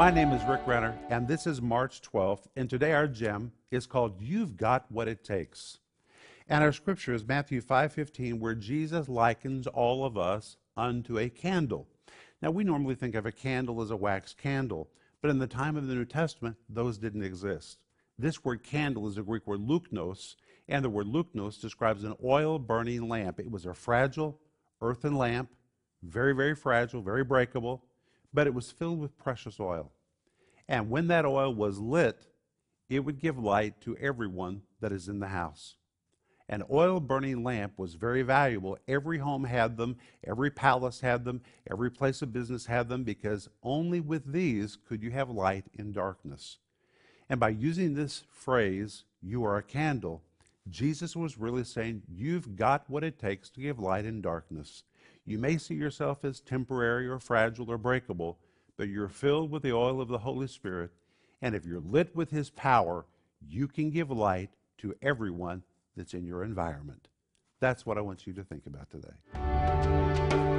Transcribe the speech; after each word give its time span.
My 0.00 0.10
name 0.10 0.32
is 0.32 0.42
Rick 0.44 0.62
Renner, 0.66 0.98
and 1.10 1.28
this 1.28 1.46
is 1.46 1.60
March 1.60 2.00
12th, 2.00 2.46
and 2.56 2.70
today 2.70 2.94
our 2.94 3.06
gem 3.06 3.52
is 3.70 3.84
called 3.84 4.22
You've 4.22 4.56
Got 4.56 4.90
What 4.90 5.08
It 5.08 5.22
Takes. 5.22 5.78
And 6.48 6.64
our 6.64 6.72
scripture 6.72 7.12
is 7.12 7.28
Matthew 7.28 7.60
5:15 7.60 8.40
where 8.40 8.54
Jesus 8.54 9.10
likens 9.10 9.66
all 9.66 10.06
of 10.06 10.16
us 10.16 10.56
unto 10.74 11.18
a 11.18 11.28
candle. 11.28 11.86
Now 12.40 12.50
we 12.50 12.64
normally 12.64 12.94
think 12.94 13.14
of 13.14 13.26
a 13.26 13.30
candle 13.30 13.82
as 13.82 13.90
a 13.90 13.96
wax 13.96 14.32
candle, 14.32 14.88
but 15.20 15.30
in 15.30 15.38
the 15.38 15.46
time 15.46 15.76
of 15.76 15.86
the 15.86 15.94
New 15.94 16.06
Testament 16.06 16.56
those 16.66 16.96
didn't 16.96 17.22
exist. 17.22 17.78
This 18.18 18.42
word 18.42 18.62
candle 18.62 19.06
is 19.06 19.18
a 19.18 19.22
Greek 19.22 19.46
word 19.46 19.60
luknos, 19.60 20.34
and 20.66 20.82
the 20.82 20.88
word 20.88 21.08
luknos 21.08 21.60
describes 21.60 22.04
an 22.04 22.16
oil 22.24 22.58
burning 22.58 23.06
lamp. 23.06 23.38
It 23.38 23.50
was 23.50 23.66
a 23.66 23.74
fragile 23.74 24.40
earthen 24.80 25.14
lamp, 25.14 25.54
very 26.02 26.34
very 26.34 26.54
fragile, 26.54 27.02
very 27.02 27.22
breakable, 27.22 27.84
but 28.32 28.46
it 28.46 28.54
was 28.54 28.70
filled 28.70 29.00
with 29.00 29.18
precious 29.18 29.58
oil. 29.58 29.92
And 30.70 30.88
when 30.88 31.08
that 31.08 31.26
oil 31.26 31.52
was 31.52 31.80
lit, 31.80 32.28
it 32.88 33.00
would 33.00 33.18
give 33.18 33.36
light 33.36 33.80
to 33.82 33.96
everyone 33.96 34.62
that 34.80 34.92
is 34.92 35.08
in 35.08 35.18
the 35.18 35.28
house. 35.28 35.74
An 36.48 36.62
oil 36.70 37.00
burning 37.00 37.42
lamp 37.42 37.74
was 37.76 37.94
very 37.94 38.22
valuable. 38.22 38.78
Every 38.86 39.18
home 39.18 39.44
had 39.44 39.76
them, 39.76 39.96
every 40.24 40.50
palace 40.50 41.00
had 41.00 41.24
them, 41.24 41.42
every 41.68 41.90
place 41.90 42.22
of 42.22 42.32
business 42.32 42.66
had 42.66 42.88
them, 42.88 43.02
because 43.02 43.48
only 43.64 44.00
with 44.00 44.32
these 44.32 44.76
could 44.76 45.02
you 45.02 45.10
have 45.10 45.28
light 45.28 45.66
in 45.74 45.92
darkness. 45.92 46.58
And 47.28 47.38
by 47.38 47.50
using 47.50 47.94
this 47.94 48.22
phrase, 48.30 49.04
you 49.20 49.44
are 49.44 49.56
a 49.56 49.62
candle, 49.62 50.22
Jesus 50.68 51.16
was 51.16 51.38
really 51.38 51.64
saying, 51.64 52.02
You've 52.08 52.54
got 52.54 52.88
what 52.88 53.02
it 53.02 53.18
takes 53.18 53.50
to 53.50 53.60
give 53.60 53.78
light 53.80 54.04
in 54.04 54.20
darkness. 54.20 54.84
You 55.24 55.38
may 55.38 55.58
see 55.58 55.74
yourself 55.74 56.24
as 56.24 56.40
temporary 56.40 57.08
or 57.08 57.18
fragile 57.18 57.70
or 57.70 57.78
breakable, 57.78 58.38
but 58.80 58.88
you're 58.88 59.08
filled 59.08 59.50
with 59.50 59.62
the 59.62 59.74
oil 59.74 60.00
of 60.00 60.08
the 60.08 60.16
Holy 60.16 60.46
Spirit. 60.46 60.90
And 61.42 61.54
if 61.54 61.66
you're 61.66 61.82
lit 61.82 62.16
with 62.16 62.30
His 62.30 62.48
power, 62.48 63.04
you 63.46 63.68
can 63.68 63.90
give 63.90 64.10
light 64.10 64.48
to 64.78 64.94
everyone 65.02 65.64
that's 65.98 66.14
in 66.14 66.24
your 66.24 66.42
environment. 66.42 67.08
That's 67.60 67.84
what 67.84 67.98
I 67.98 68.00
want 68.00 68.26
you 68.26 68.32
to 68.32 68.42
think 68.42 68.64
about 68.64 68.88
today. 68.88 70.49